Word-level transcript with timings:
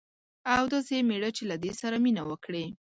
او 0.55 0.63
داسي 0.73 0.97
میړه 1.09 1.29
چې 1.37 1.43
له 1.51 1.55
دې 1.63 1.71
سره 1.81 1.95
مینه 2.03 2.23
وکړي 2.29 2.65